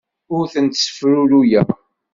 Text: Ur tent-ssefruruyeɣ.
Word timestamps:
Ur 0.35 0.43
tent-ssefruruyeɣ. 0.53 1.67